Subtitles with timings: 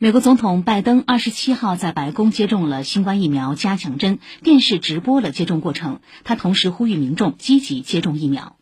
[0.00, 8.58] 美国总统拜登二十七号在白宫接种了新冠疫苗加强针电视直播了接种过程他同时呼吁民众积极接种疫苗。